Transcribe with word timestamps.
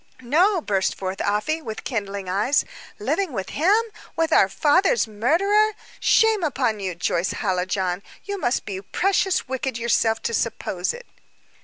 "No!" 0.23 0.61
burst 0.61 0.95
forth 0.95 1.21
Afy, 1.21 1.61
with 1.61 1.83
kindling 1.83 2.27
eyes. 2.27 2.65
"Living 2.97 3.33
with 3.33 3.49
him 3.49 3.79
with 4.15 4.33
our 4.33 4.49
father's 4.49 5.05
murderer! 5.07 5.73
Shame 5.99 6.43
upon 6.43 6.79
you, 6.79 6.95
Joyce 6.95 7.33
Hallijohn! 7.33 8.01
You 8.23 8.39
must 8.39 8.65
be 8.65 8.81
precious 8.81 9.47
wicked 9.47 9.77
yourself 9.77 10.19
to 10.23 10.33
suppose 10.33 10.91
it." 10.91 11.05